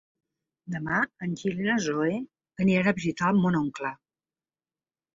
Demà 0.75 1.01
en 1.27 1.35
Gil 1.43 1.61
i 1.65 1.69
na 1.69 1.77
Zoè 1.89 2.17
aniran 2.65 2.93
a 2.93 2.97
visitar 3.03 3.33
mon 3.39 3.63
oncle. 3.65 3.97